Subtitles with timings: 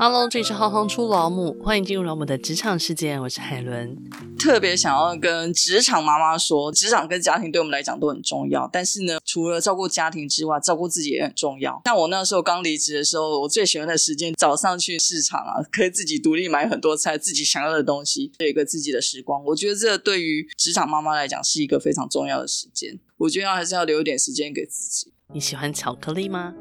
[0.00, 3.96] Hello，这里是行行出老母，欢迎进入老母的职场世界，我是海伦。
[4.38, 8.70] 特别想要跟职场妈妈说，职场跟家庭对我们来讲都很重要。
[8.72, 11.82] 但是呢，除了照顾家庭之外，照顾自己也很重要。
[11.86, 19.44] 像我那时候刚离职的时候，我最喜欢的时间，早上去市场啊，可以自己独立买很多菜，自己想要的东西，有一个自己的时光。
[19.46, 22.96] 我觉得这对于职场妈妈来讲是一个非常重要的时间。
[23.16, 25.12] 我觉得还是要留一点时间给自己。
[25.34, 26.54] 你喜欢巧克力吗？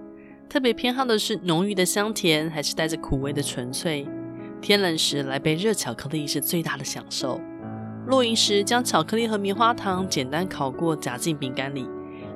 [0.50, 4.08] 特别偏好的是浓郁的香甜，还是带着苦味的纯粹？
[4.62, 7.40] 天冷时来杯热巧克力是最大的享受。
[8.08, 11.86] 露营时将巧克力和棉花糖简单烤过，夹进饼干里，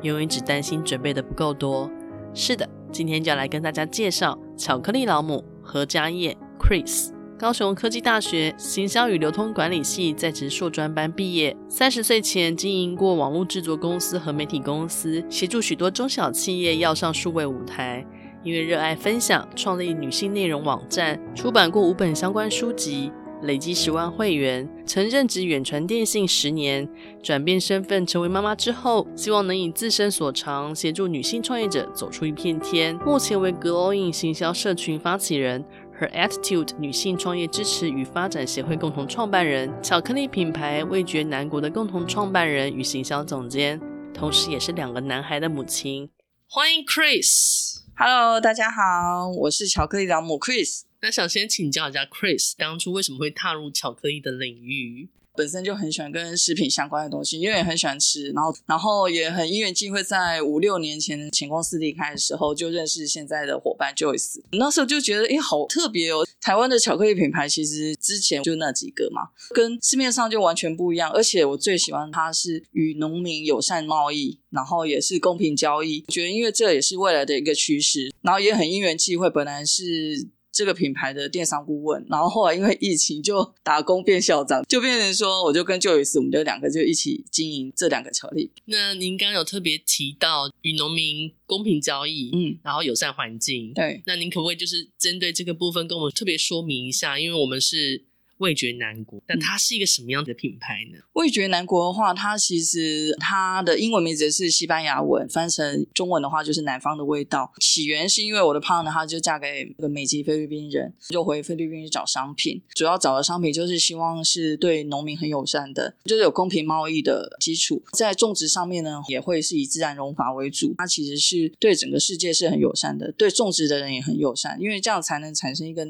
[0.01, 1.89] 永远只担心准备的不够多。
[2.34, 7.12] 是的，今天就要来跟大家介绍巧克力老母何家叶 Chris。
[7.41, 18.05] 高雄科技大学行销与流通管理系在职硕专班毕业，三十岁前经营过网络制作公司和媒体公司，协助许多中小企业要上数位舞台。
[18.43, 23.11] 因为热爱分享，创立女性内容网站，出版过五本相关书籍，
[23.41, 24.70] 累积十万会员。
[24.85, 26.87] 曾任职远传电信十年，
[27.23, 32.95] 转变身份成为妈妈之后，希望能以自身所长协助女性创业者走出一片天。
[32.98, 35.63] 目前为 Glowing 行销社群发起人。
[36.02, 43.80] Her Attitude 女性创业支持与发展协会共同创办人，巧克力品牌味觉南国的共同创办人与行销总监，
[44.12, 46.10] 同时也是两个男孩的母亲。
[46.48, 47.82] 欢迎 Chris。
[47.96, 50.82] Hello，大家好，我是巧克力老母 Chris。
[51.02, 55.07] 那想先请教一下 Chris，当初为什么会踏入巧克力的领域？
[55.41, 64.39] 本身就很喜欢跟食品相关的东西，因为也很喜欢吃，然后然后也很因缘际会，在五六年前前公司离开的时候，就认识现在的伙伴 Joyce。
[64.51, 66.23] 那时候就觉得，哎，好特别哦！
[66.39, 71.09] 台湾的巧克力品牌其实之前就那几个嘛，跟市面上就完全不一样。
[71.09, 76.05] 而且我最喜欢它是与农民友善贸易，然后也是公平交易。
[76.07, 80.28] 我觉得因为这也是未来的一个趋势，然后也很因缘际会，本来是。
[80.52, 88.52] 这个品牌的电商顾问，然后后来因为疫情就打工变校长，就变成说，我就跟 Joyce，我们就两个就一起经营这两个巧克力。
[88.66, 94.01] 那您刚刚有特别提到与农民公平交易，嗯，然后友善环境，对。
[94.06, 97.17] 那您可不可以就是针对这个部分跟我们特别说明一下？
[97.17, 98.06] 因为我们是。
[98.41, 100.97] 味觉南国，但它是一个什么样的品牌呢？
[101.13, 107.53] 味觉南国的话，它其实它的英文名字是西班牙文，翻成中文的话就是南方的味道。
[107.59, 117.84] 起源是因为我的 partner 她就嫁给一个美籍菲律宾人，就回菲律宾去找商品，主要找的商品就是希望是对农民很友善的，就是有公平贸易的基础。
[117.94, 120.73] 在种植上面呢，也会是以自然农法为主。
[120.78, 125.81] 它其实是对整个世界是很友善的，对种植的人也很友善，因为这样才能产生一个。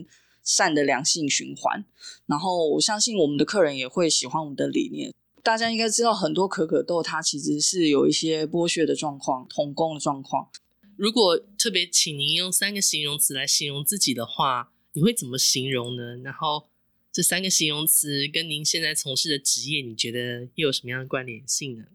[0.43, 1.85] 善的良性循环，
[2.25, 5.13] 然后我相信我们的客人也会喜欢我们的理念。
[5.43, 10.49] 大家应该知道，很多可可豆它其实是有一些剥削的状况、童工的状况。
[10.95, 16.17] 如果特别请您用三个形容词来形容自己的话，你会怎么形容呢？
[16.17, 16.67] 然后
[17.11, 21.85] 这三个形容词跟您现在从事的职业，你觉得又有什么样的关联性呢？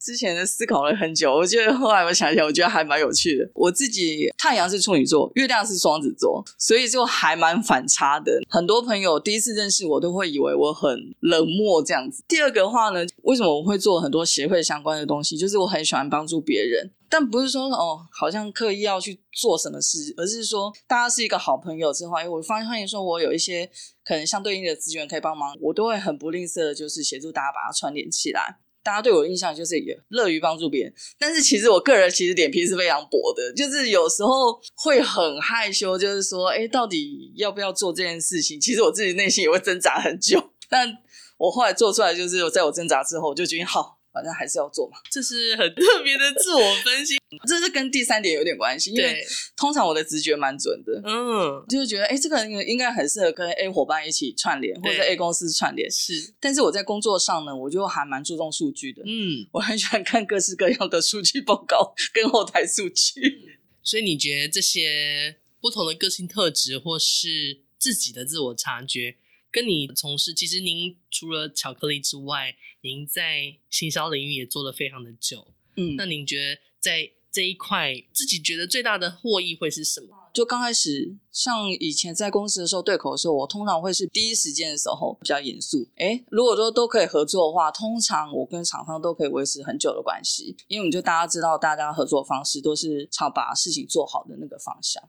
[0.00, 3.48] 之前的思考了很久，我觉得后来我想一想，我觉得还蛮有趣的。
[3.54, 8.40] 我自己太阳是处女座，月亮是双子座，所以就还蛮反差的。
[8.48, 12.24] 很多朋友第一次认识我，都会以为我很冷漠这样子。
[12.26, 15.36] 第二个话呢，为什么我会做很多协会相关的东西？
[15.36, 23.68] 就是我很喜欢帮助别人，但不是说哦，好像刻意要去做什么事，而是说大家是一个好朋友之后，因为，我发现说我有一些
[24.02, 28.59] 可能相对应的资源可以帮忙，我都会很不吝啬的，就是协助大家把它串联起来。
[28.82, 38.60] 大家对我的印象就是也乐于帮助别人，但是其实我个人其实脸皮是非常薄的，就是有时候会很害羞，就是说，哎，到底要不要做这件事情？
[38.60, 40.88] 其实我自己内心也会挣扎很久， 但
[41.38, 43.99] 我后来做出来，就是在我挣扎之后，我就决定好。
[44.12, 49.24] 反正还是要做嘛，这是很特别的自我分析， 这是跟第三点有点关系，因为
[49.56, 56.34] 通常我的直觉蛮准的，嗯，就是觉得哎，这个人应该很适合跟 A 伙伴一起串联，或者 A 公司串联，是。
[56.40, 63.58] 但是我在工作上呢，我就还蛮注重数据的，嗯，我很喜欢看各式各样的数据报告跟后台数据。
[63.82, 69.16] 所以你觉得这些不同的个性特质，或是自己的自我察觉？
[69.50, 75.48] 跟你从事，其实您除了巧克力之外，您在行销领域也做得非常的久。
[75.76, 80.16] 嗯，那您觉得在这一块，自己觉得最大的获益会是什么？
[80.32, 85.88] 就刚开始，像以前在公司的时候对口的时候，我通常会是第一时间的时候比较严肃。
[85.96, 95.02] 诶，如果说都可以合作的话，通常我跟厂商都可以维持很久的关系，因为我们就大家知道，大家合作方式都是朝把事情做好的那个方向。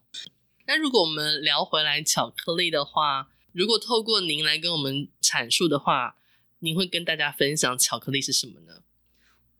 [0.67, 6.15] 那如果我们聊回来巧克力的话，如果透过您来跟我们阐述的话，
[6.59, 8.83] 您会跟大家分享巧克力是什么呢？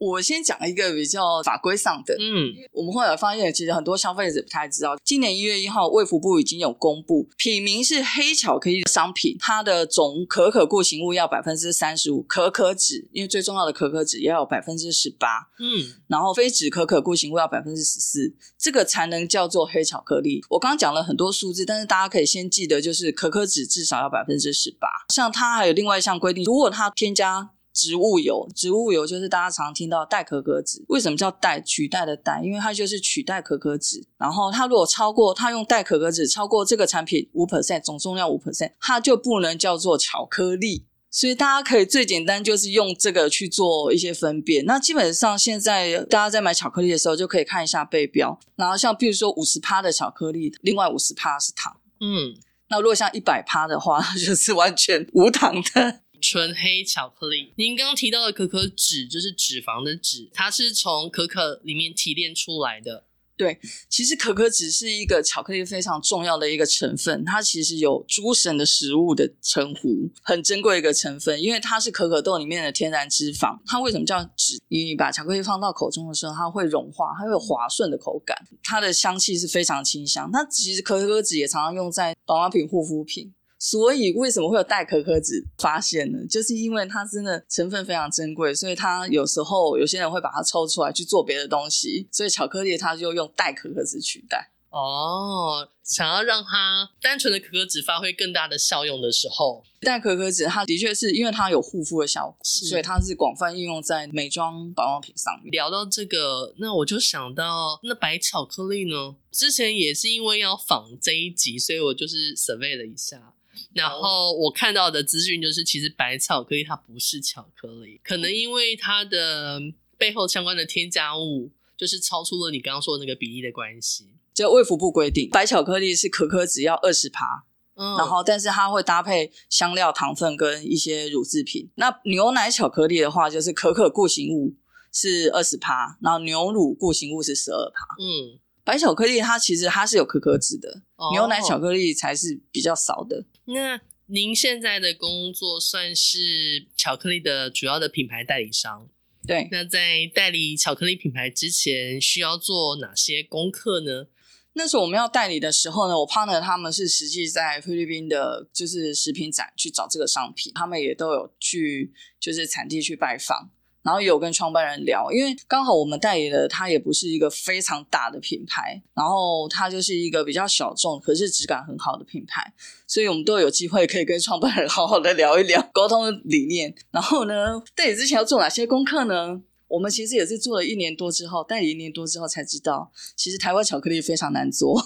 [0.02, 20.42] 我先讲一个比较法规上的，嗯，我们后来发现，其实很多消费者不太知道，今年一月一号，卫福部已经有公布，品名是黑巧克力的商品，它的总可可固形物要百分之三十五，可可脂，因为最重要的可可脂也要有百分之十八，嗯，然后非脂可可固形物要百分之十四，这个才能叫做黑巧克力。
[20.50, 24.88] 我刚刚讲了很多数字，但是大家可以先记得，就是可可脂至少要百分之十八。
[25.14, 30.84] 像它还有另外一项规定，如果它添加植物油，植物油就是大家常听到代可可脂。
[30.90, 31.62] 为什么叫代？
[31.62, 34.06] 取代的代，因为它就是取代可可脂。
[34.18, 40.86] 然后它如果超过，它用代可可脂超过这个产品五 percent，总重量五 percent，它就不能叫做巧克力。
[41.14, 44.64] 所以大家可以最简单就是用这个去做一些分辨。
[44.66, 48.40] 那基本上现在大家在买巧克力的时候，就可以看一下背标。
[48.56, 51.76] 然后像比如说五十趴的巧克力，另外五十趴是糖。
[52.00, 52.34] 嗯，
[52.70, 56.00] 那如果像一百趴的话，就是完全无糖的。
[56.22, 63.06] 纯黑巧克力，您刚刚提到的可可脂就是脂肪的脂，它是从可可里面提炼出来的。
[63.38, 63.60] 对，
[63.90, 73.60] 其实可可脂是一个巧克力非常重要的一个成分，它其实有诸神的食物的称呼，很珍贵一个成分，因为它是可可豆里面的天然脂肪。
[73.66, 74.62] 它为什么叫脂？
[74.68, 80.30] 你把巧克力放到口中的时候，它会融化，它会有滑顺的口感，它的香气是非常清香。
[80.32, 83.34] 它其实可可脂也常常用在保养品、护肤品。
[83.64, 86.18] 所以为什么会有代可可脂发现呢？
[86.28, 94.50] 就是因为它真的成分非常珍贵，所以它有时候有些人会把它抽出来去做别的东西，所以巧克力它就用代可可脂取代。
[94.72, 105.52] 哦，想要让它单纯的可可脂发挥更大的效用的时候，代可可脂它的确是因为它有护肤的效果，所以它是广泛应用在美妆保养品上面。
[105.52, 113.34] 聊到这个，那我就想到那白巧克力呢，之前也是因为要仿这一集，所以我就是 survey 了一下。
[113.74, 119.60] 然后我看到的资讯就是，其实白巧克力它不是巧克力，可能因为它的
[119.98, 124.08] 背后相关的添加物就是超出了你刚刚说的那个比例的关系。
[124.34, 127.44] 就卫福部规定，白巧克力是可可脂要二十趴，
[127.76, 131.70] 嗯，然后但是它会搭配香料、糖分跟一些乳制品。
[131.76, 134.56] 那牛奶巧克力的话，就是可可固形物
[134.94, 138.40] 是二十趴，然后牛乳固形物是十二趴，嗯。
[138.64, 143.26] 白巧克力它其实它是有可可脂的，哦、牛奶巧克力才是比较少的。
[143.46, 148.90] 那您现在的工作算是巧克力的主要的品牌代理商，
[149.26, 149.48] 对。
[149.52, 154.08] 那在代理巧克力品牌之前，需要做哪些功课呢？
[154.54, 163.50] 那时候我们要代理的时候呢，我 partner 他们是实际在菲律宾的，就是食品展去找这个商品，他们也都有去，就是产地去拜访。
[163.84, 172.54] 然后也有跟创办人聊，因为刚好我们代理的它也不是一个非常大的品牌，然后它就是一个比较小众，可是质感很好的品牌，
[172.86, 176.74] 所以我们都有机会可以跟创办人好好的聊一聊，沟通理念。
[176.92, 179.42] 然后呢，代理之前要做哪些功课呢？
[179.68, 184.86] 我们其实也是做了一年多之后，代理一年多之后才知道，其实台湾巧克力非常难做。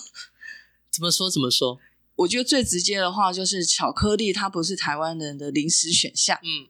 [0.92, 1.30] 怎么说？
[1.30, 1.80] 怎么说？
[2.18, 6.40] 我觉得最直接的话就是巧克力它不是台湾人的零食选项。
[6.44, 6.70] 嗯。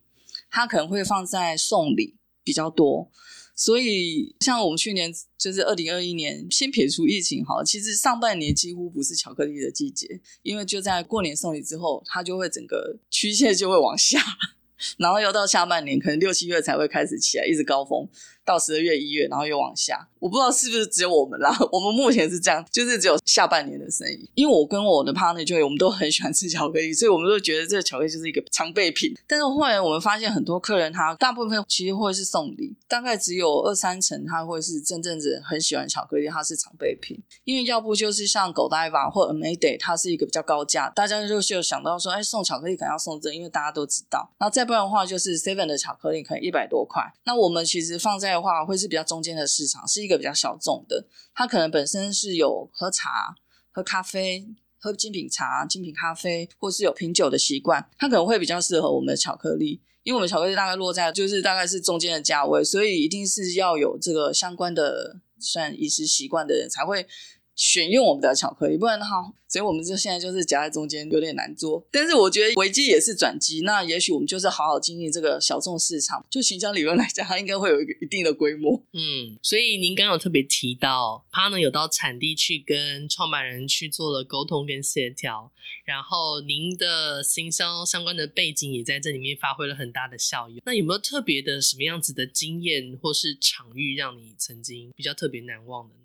[0.49, 3.11] 它可能会放在送礼比较多，
[3.55, 14.19] 所以像我们去年就是二零二一年，先撇除疫情好，其实上半年几乎不是巧克力的季节，因为就在过年送礼之后，它就会整个曲线就会往下，
[14.97, 18.07] 然后要到下半年，可能六七月才会开始起来，一直高峰。
[18.45, 20.07] 到十二月、一月，然后又往下。
[20.19, 24.29] 我不知道是不是只有我们啦， 我们目前是这样，就是只有下半年的生意。
[24.33, 29.13] 因为我跟我的 partner 就我们都很喜欢吃巧克力，所以我们都觉得这个巧克力就是一个常备品。
[29.27, 37.21] 但是后来我们发现，很多客人他大部分其实会是送礼，大概只有二三成他会是真正的很喜欢巧克力，它是常备品。
[37.43, 44.27] 因为要不就是像 Godiva 或 Amede，它是一个比较高价，大家就就想到说，哎，送巧克力可能要送这，因为大家都知道。
[44.39, 47.03] 然后再不然的话，就是 Seven 的巧克力可能一百多块。
[47.25, 51.07] 那我们其实放在的话，会是比较中间的市场，是一个比较小众的。
[51.33, 53.35] 它可能本身是有喝茶、
[53.71, 59.81] 喝咖啡、喝精品茶、精品咖啡，或是有品酒的习惯，它可能会比较适合我们的巧克力。
[60.03, 67.07] 因为我们巧克力大概落在就是大概是中间的价位，所以一定是要有这个相关的算饮食习惯的人才会。
[67.55, 69.11] 选用我们的巧克力，不然的话，
[69.47, 71.85] 所以我们就现在就是夹在中间，有点难做。
[71.91, 76.25] 但是我觉得危机也是转机，那也许我们就是好好经营这个小众市场。
[76.29, 78.83] 就形象理论来讲，它应该会有一个一定的规模。
[78.93, 85.51] 嗯，所以您刚有特别提到，他呢有到产地去跟创办人去做了沟通跟协调，
[85.85, 90.59] 然后您的行销相关的背景也在这里面发挥了很大的效用。
[90.65, 96.04] 那有没有特别的什么样子的经验或是场域，让你曾经比较特别难忘的呢？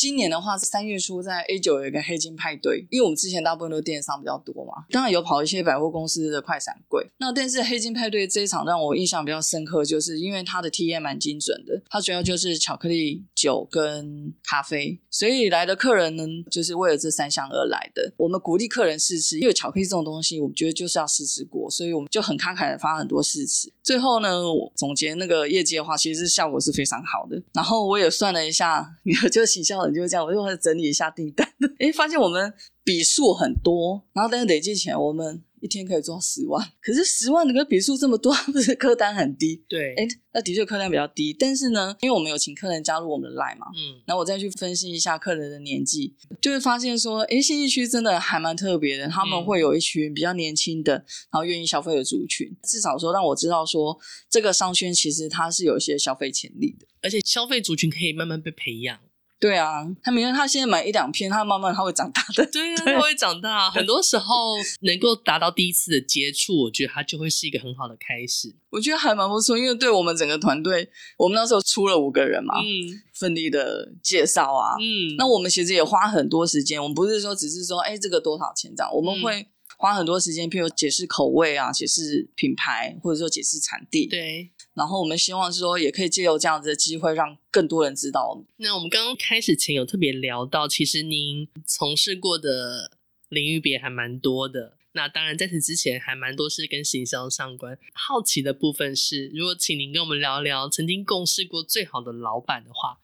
[0.00, 7.06] 今年的话，三月初在 A 九有一个黑金派对，因为我们之前大部分都电商比较多嘛，当然有跑一些百货公司的快闪柜。
[7.18, 18.12] 那但是黑金派对这一场让我印象比较深刻，就是因为它的 TM 蛮精准的，它主要就是巧克力、酒跟咖啡，所以来的客人呢，就是为了这三项而来的。
[18.18, 23.72] 我们鼓励客人试吃，因为巧克力这种东西，我们觉得就是要试吃过，所以我们就很慷慨的发很多试吃。
[23.82, 27.42] 最后呢，我总结那个业绩的话，其实效果是非常好的。
[27.54, 32.52] 然后我也算了一下，你就行销人就是这样，我就会整理一下订单，诶，发现我们
[32.84, 35.42] 笔数很多，然后但是累计起来我们。
[35.60, 39.62] 一天可以做十万，可是十万的个笔数这么多， 不是客单很低？
[39.68, 41.32] 对，哎，那的确客单比较低。
[41.32, 53.98] 但是呢，因为我们有请客人加入我们的 Line 嘛，嗯，然后我再去分析一下客人的年纪，就会发现说，哎，新义区真的还蛮特别的，他们会有一群比较年轻的，然后愿意消费的族群，至少说让我知道说，
[54.30, 58.98] 这个商圈其实它是有一些消费潜力的，而且消费族群可以慢慢被培养。
[59.40, 62.44] 对啊，他明天他现在买一两片，他慢慢他会长大的。
[62.52, 63.70] 对啊，他会长大。
[63.70, 68.54] 很多时候能够达到第一次的接触，我觉得他就会是一个很好的开始。
[68.68, 76.80] 我觉得还蛮不错，因为对我们整个团队，我们那时候出了五个人嘛，嗯，奋力的介绍啊，嗯，那我们其实也花很多时间。
[76.80, 79.48] 我们不是说只是说，哎，这个多少钱这样，我们会
[79.80, 84.06] 花很多时间，譬如解释口味啊，解释品牌，或者说解释产地。
[84.06, 84.50] 对。
[84.74, 88.44] 然后我们希望是说，也可以借由这样子的机会，让更多人知道。
[88.58, 92.90] 那我们刚刚开始前有特别聊到，其实您从事过的
[93.30, 94.76] 领域别还蛮多的。
[94.92, 97.78] 那当然在此之前还蛮多是跟行销相关。
[97.94, 103.00] 好奇的部分是，如果请您跟我们聊聊曾经共事过最好的老板的话。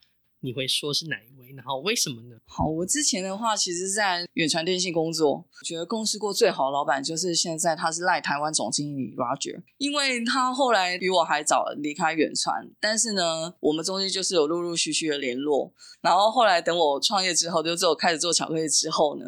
[0.47, 1.53] 你会说是哪一位？
[1.57, 2.37] 然后为什么呢？
[2.47, 15.73] 好，我之前的话，其实在远传电信工作，觉得共事过最好的老板就是现在他是赖台湾总经理 Roger，因为他后来比我还早离开远传，但是呢，我们中间就是有陆陆续续的联络。
[16.01, 19.25] 然后后来等我创业之后，就之后开始做巧克力之后呢，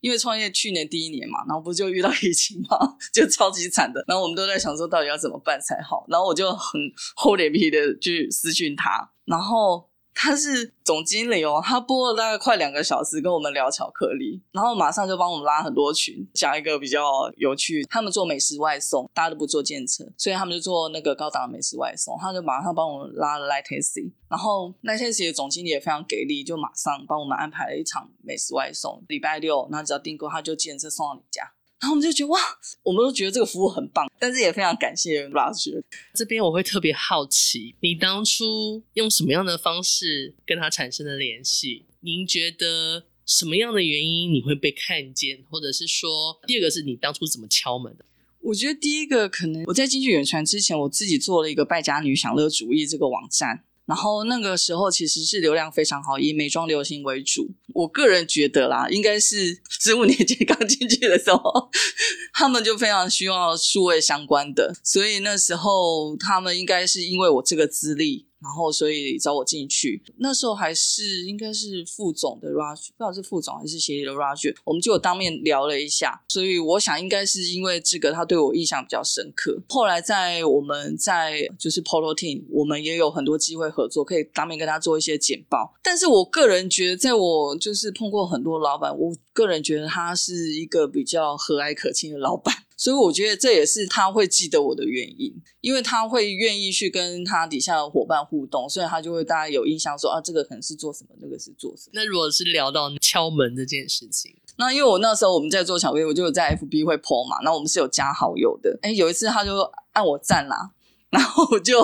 [0.00, 4.02] 因为创业去年第一年嘛，然后不就遇到疫情嘛， 就超级惨的。
[4.06, 6.06] 然后我们都在想说，到底要怎么办才好？
[6.08, 6.80] 然后我就很
[7.16, 9.88] 厚脸皮的去私讯他，然后。
[10.14, 17.00] 他是总经理哦，他播了大概快两个小时跟我们聊巧克力，然后马上就帮我们拉很多群，讲一个比较
[17.36, 17.84] 有趣。
[17.84, 22.16] 他们做美食外送，大家都不做建车，所以他们就做那个高档的美食外送。
[22.20, 31.52] 他就马上帮我们拉了 lets 然后 Light Tasty 的总经理也非常给力，就马上帮我们安排了一场美食外送，礼拜六，然后只要订购，他就建车送到你家。
[31.82, 32.38] 然后我们就觉得哇，
[32.84, 35.82] 我们都觉得这个服务很棒，但是也非常感谢 Roger。
[36.14, 41.84] 这边我会特别好奇，你当初用什么样的方式跟他产生了联系？
[41.98, 48.04] 您觉得什么样的原因你会被看见，或者是说，第二个是你当初怎么敲门的？
[48.42, 53.64] 我觉得第一个可能我在进去远传之前，我自己做了一个败家女享乐主义这个网站。
[53.84, 57.50] 然后那个时候其实是流量非常好，以美妆流行为主。
[57.74, 61.70] 我个人觉得啦，应该是 十五年前刚进去的时候，
[62.32, 68.26] 他们就非常需要数位相关的，所以那时候他们应该是因为我这个资历。
[68.42, 76.20] 然后，所以找我进去，那时候还是应该是副总的 Roger，不知道是副总还是协理的 Roger，我们就当面聊了一下。
[76.28, 79.56] 所以我想，应该是因为这个，他对我印象比较深刻。
[79.68, 85.74] 后来在我们在就是 Polo Team，我们也有很多机会合作，可以当面跟他做一些简报。
[85.82, 92.61] 但是我个人觉得，在我就是碰过很多老板，我个人觉得他是一个比较和蔼可亲的老板。
[92.76, 101.90] 所以我觉得这也是他会记得我的原因，因为他会愿意去跟他底下的伙伴互动，所以他就会大家有印象说啊，这个可能是做什么，那个是做什么。
[101.92, 108.78] 那如果是聊到敲门这件事情，那因为我那时候我们在做巧克力，我就有在 FB 会 po 嘛，那我们是有加好友的。
[108.82, 109.58] 哎，有一次他就
[109.92, 110.70] 按我赞啦。
[111.12, 111.78] 然后我就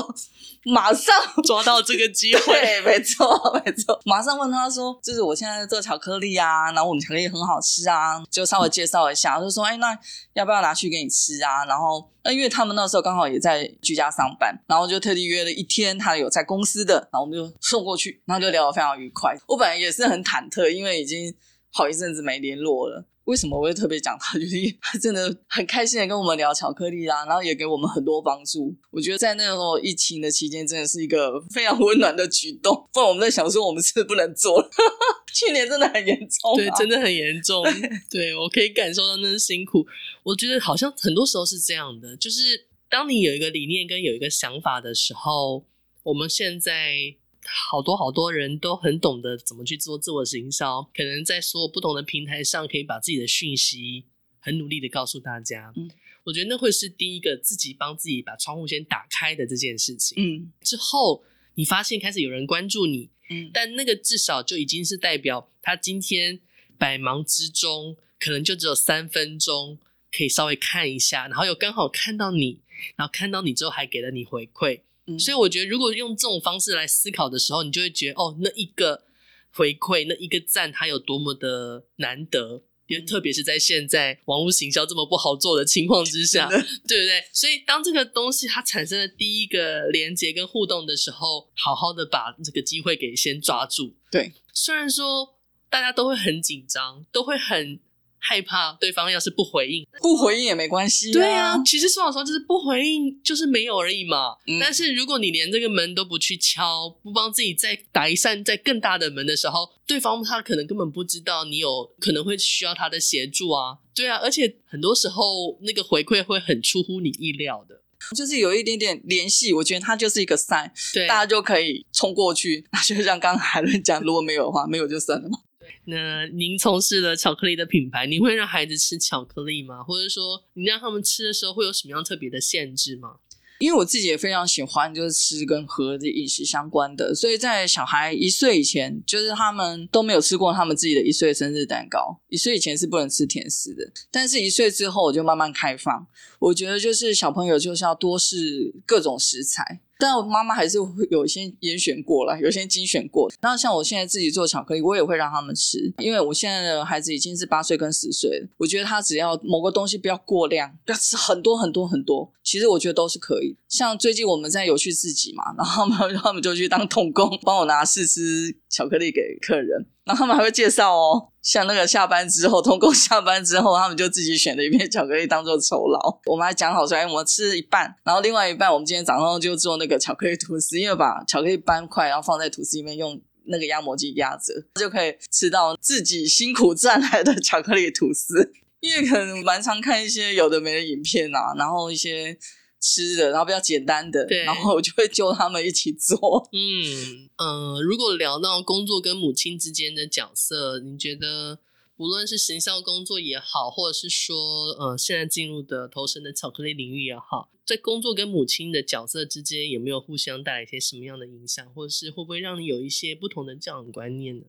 [0.64, 9.96] 马上 抓到这个机会，对，没错，没错，马上问他说：“就是我现在在做巧克力啊，然后我们巧克力很好吃啊，就稍微介绍一下，我就说，哎，那
[10.32, 11.66] 要不要拿去给你吃啊？
[11.66, 19.36] 然后，那因为他们那时候刚好也在居家上班，然后就特地约了一天，他有在公司的，然后我们就送过去，然后就聊得非常愉快。
[19.46, 21.34] 我本来也是很忐忑，因为已经
[21.70, 24.36] 好一阵子没联络了。”为什么我会特别讲他？
[24.40, 28.74] 就是他真的很开心的跟我们聊巧克力啦，然后也给我们很多帮助。
[28.90, 32.88] 我觉得在那个时候疫情的期间，真的是一个非常温暖的举动。
[32.90, 34.70] 不然我们在想说，我们是不能做了。
[35.34, 37.62] 去年真的很严重，对，真的很严重。
[38.10, 39.86] 对，我可以感受到那是辛苦。
[40.22, 45.66] 我觉得好像很多时候是这样的，就是当你有一个理念跟有一个想法的时候，
[46.02, 47.14] 我们现在。
[47.50, 54.04] 好多好多人都很懂得怎么去做自我行销，可能在所有不同的平台上，可以把自己的讯息
[54.38, 55.72] 很努力的告诉大家。
[55.76, 55.90] 嗯，
[56.24, 60.16] 我觉得那会是第一个自己帮自己把窗户先打开的这件事情。
[60.22, 61.24] 嗯，之后
[61.54, 66.40] 你发现开始有人关注你，嗯，但那个至少就已经是代表他今天
[66.76, 69.78] 百忙之中，可能就只有三分钟
[70.12, 72.60] 可以稍微看一下，然后又刚好看到你，
[72.96, 74.80] 然后看到你之后还给了你回馈。
[75.08, 79.02] 嗯，所以我觉得如果用这种方式来思考的时候，你就会觉得哦，那一个
[79.50, 82.62] 回馈，那一个赞，它有多么的难得。
[82.86, 87.22] 因为特别是在现在网络行销这么不好做的情况之下，对不对？
[87.34, 93.94] 所以当这个东西它产生了第一个连接跟互动的时候，好好的把这个机会给先抓住。
[94.10, 95.36] 对，虽然说
[95.68, 97.78] 大家都会很紧张，都会很。
[98.18, 101.12] 害怕对方要是不回应，不回应也没关系、啊。
[101.12, 104.36] 对啊，其实说老实话，就是不回应就是没有而已嘛。
[104.46, 113.78] 嗯、但是如果你连这个门都不去敲，不帮自己再打一扇再更大的门的时候，对方他可能根本不知道你有可能会需要他的协助啊。
[113.94, 117.82] 对啊，而且很多时候那个回馈会很出乎你意料的，
[118.16, 122.64] 就是有一点点联系，我觉得它就是一个 sign，对，大家就可以冲过去。
[122.72, 125.38] 那就像刚刚海伦讲，如果没有的话，没有就算了嘛。
[125.84, 129.82] 那您从事了巧克力的品牌，您会让孩子吃巧克力吗？
[129.82, 133.16] 或者说，你让他们吃的时候会有什么样特别的限制吗？
[133.58, 142.20] 因为我自己也非常喜欢，就是吃跟喝的饮食相关的，所以在小孩一岁以前，就是他们都没有吃过他们自己的一岁生日蛋糕。
[142.28, 146.06] 一岁以前是不能吃甜食的，但是一岁之后我就慢慢开放。
[146.38, 149.80] 我觉得就是小朋友就是要多试各种食材。
[149.98, 153.28] 但我妈妈还是会有一些严选过了，有些精选过。
[153.42, 158.48] 那像我现在自己做巧克力，我也会让他们吃，因为我现在的孩子已经是八岁跟十岁了。
[158.58, 163.56] 我觉得他只要某个东西不要过量，不要吃很多很多很多，其实我觉得都是可以。
[163.68, 169.86] 像最近我们在有趣自己嘛，然后他们 他们就去当童工，帮我拿四支巧克力给客人。
[170.04, 176.18] 然后他们还会介绍哦，像那个下班之后， 童工下班之后，他们就自己选了一片巧克力当做酬劳。
[176.24, 188.50] 我们还讲好说，哎，我们吃一半，然后另外一半我们今天早上就做那个巧克力吐司，因为把巧克力斑块然后放在吐司里面，用那个压模机压着，就可以吃到自己辛苦赚来的巧克力吐司。
[188.80, 192.38] 因为可能蛮常看一些有的没的影片啊，然后一些。
[192.80, 196.48] 吃的，然后比较简单的，对，然后我就会揪他们一起做。
[196.52, 201.58] 嗯呃，如果聊到工作跟母亲之间的角色，你觉得
[201.96, 204.36] 无论是行销工作也好，或者是说
[204.78, 214.44] 呃现在进入的投身的巧克力领域也好，在工作跟母亲的角色之间有没有互相带来一些什么样的影响，或者是会不会让你有一些不同的教养观念呢？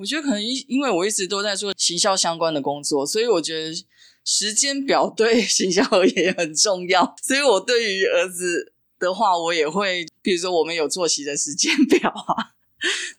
[0.00, 3.86] 我觉得可能因因为我一直都在做行销相关的工作，所以我觉得。
[4.22, 12.52] 时间表对 行销也很重要，所以我对于儿子的话，我也会，比如说我们有作息的时间表啊，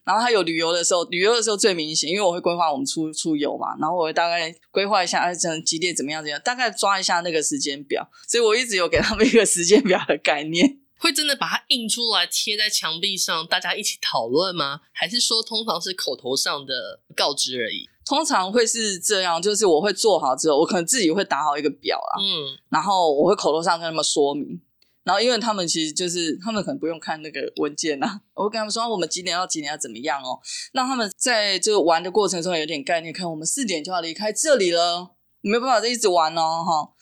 [0.05, 10.80] 然后他有旅游的时候，旅游的时候最明显，因为我会规划我们出出游嘛，然后我会大概规划一下，哎，这几点怎么样怎样，大概抓一下那个时间表，所以我一直有给他们一个时间表的概念。
[11.01, 14.81] 会真的把它印出来贴在墙壁上，大家一起讨论吗？
[14.93, 17.89] 还是说通常是口头上的告知而已？
[18.05, 24.61] 通常会是这样，就是我会做好之后，我可能自己会打好一个表啦，嗯，然后我会口头上跟他们说明，
[25.03, 30.39] 然后因为他们其实就是他们可能不用看那个文件呐、啊，我会跟他们说我们几点到几点要怎么样哦，
[30.73, 35.11] 让他们在这个玩的过程中有点概念，看我们四点就要离开这里了，
[35.41, 36.93] 没有办法再一直玩哦，哈，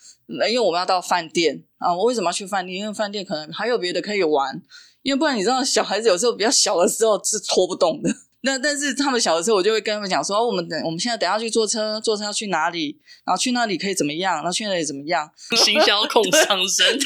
[0.48, 2.78] 因为我们要到饭店啊，我为什么要去饭店？
[2.78, 4.60] 因为饭店可能还有别的可以玩，
[5.02, 8.10] 因为不然你知道小孩子有时候比较小的时候是拖不动的。
[8.42, 12.98] 那但是他们小的时候，我就会跟他们讲说，哦，我们等我们现在等下去坐车，坐车要去哪里？
[13.26, 14.36] 然后去那里可以怎么样？
[14.36, 15.30] 然后去那里怎么样？
[15.56, 16.98] 行销控上身。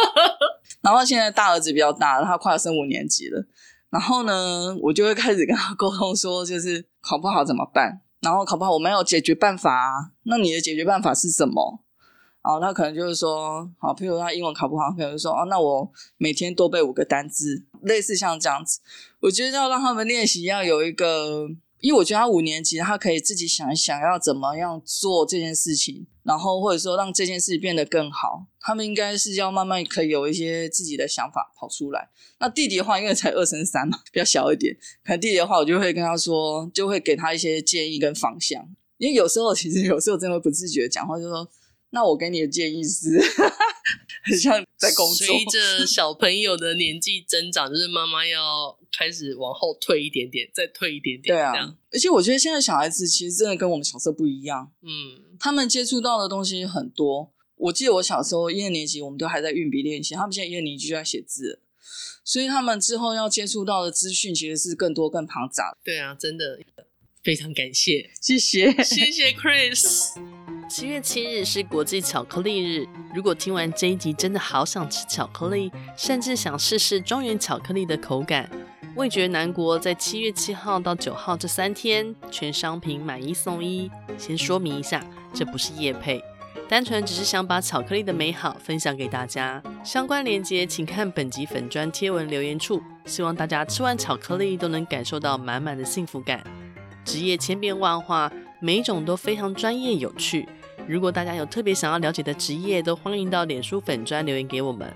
[0.80, 3.44] 然后现在大儿子比较大了，他快要升五年级了。
[3.90, 8.00] 然后呢，我就会开始跟他沟通说，就是考不好怎么办？
[8.22, 10.12] 然后考不好我们有解决办法啊。
[10.22, 11.83] 那你的解决办法是什么？
[12.44, 18.80] 然后他可能就是说，好，譬如他英文考不好，可能就说，哦，那我每天多背五个单字，类似像这样子。
[19.20, 21.48] 我觉得要让他们练习，要有一个，
[21.80, 28.44] 因为我觉得他五年级，他可以自己想一想要怎么样做这件事情，然后或者说让这件事变得更好。
[28.60, 32.10] 他们应该是要慢慢可以有一些自己的想法跑出来。
[32.40, 38.62] 那弟弟的话，因为才二升三嘛，比较小一点，可能弟弟的话，我就会跟他说，就会给他一些建议跟方向。
[38.98, 41.48] 因为有时候其实有时候真的不自觉讲话，就说。
[41.94, 43.20] 那我给你的建议是，
[44.24, 45.26] 很像在工作。
[45.26, 51.36] 随着小朋友的年纪增长，就是妈妈要开始往后退一点点，再退一点点。
[51.36, 54.72] 对啊，而且我觉得现在小孩子其实真的跟我们小时候不一样。
[54.82, 57.32] 嗯，他们接触到的东西很多。
[57.56, 61.60] 我记得我小时候一二年级，我们都还在运笔练习，他们现在一二年级就在写字，
[62.24, 65.78] 所以他们之后要接触到的资讯其实是更多、更庞杂。
[65.84, 66.58] 对啊，真的
[67.22, 70.33] 非常感谢，谢谢，谢谢 Chris。
[70.68, 72.86] 七月七日是国际巧克力日。
[73.14, 78.50] 如果听完这一集真的好想吃巧克力，甚至想试试庄园巧克力的口感，
[78.96, 83.90] 味觉南国在七月七号到九号这三天，全商品买一送一。
[84.16, 86.22] 先说明一下，这不是夜配，
[86.68, 89.62] 单纯只是想把巧克力的美好分享给大家。
[89.84, 92.82] 相关链接请看本集粉砖贴文留言处。
[93.04, 96.42] 希望大家吃完巧克力都能感受到满满的幸福感。
[97.04, 100.48] 职业千变万化，每一种都非常专业有趣。
[100.86, 104.92] 如果大家有特别想要了解的职业，都欢迎到脸书粉专留言给我们。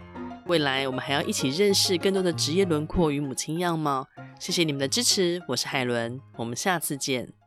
[0.46, 4.06] 未来我们还要一起认识更多的职业轮廓与母亲样貌。
[4.38, 7.37] 谢谢你们的支持，我是海伦，我们下次见。